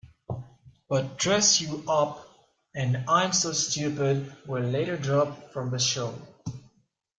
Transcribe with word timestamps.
But 0.89 1.19
"Dress 1.19 1.61
You 1.61 1.83
Up" 1.87 2.27
and 2.73 3.03
"I'm 3.07 3.31
So 3.33 3.51
Stupid" 3.51 4.35
were 4.47 4.61
later 4.61 4.97
dropped 4.97 5.53
from 5.53 5.69
the 5.69 5.77
show. 5.77 6.17